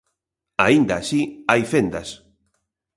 Aínda 0.65 0.93
así, 0.97 1.21
hai 1.49 1.61
fendas. 1.73 2.09